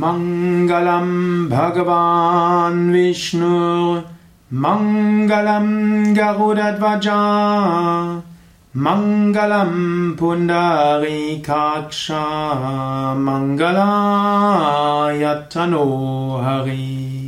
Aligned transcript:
मङ्गलम् 0.00 1.16
भगवान् 1.50 2.84
विष्णु 2.92 3.50
मङ्गलं 4.64 5.66
गहुरध्वजा 6.16 7.16
मङ्गलम् 8.84 9.80
पुनरै 10.20 11.20
काक्षाः 11.48 12.62
मङ्गलायथ 13.26 15.58
नोहरि 15.74 17.21